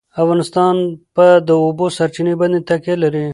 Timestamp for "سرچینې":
1.97-2.33